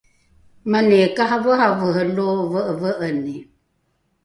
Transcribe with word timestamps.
mani 0.71 0.99
karaveravere 1.15 2.03
lo 2.15 2.27
ve’eve’eni 2.51 3.37